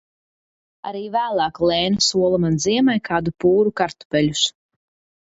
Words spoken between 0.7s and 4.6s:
Arī vēlāk Lēna sola man ziemai kādu pūru kartupeļus.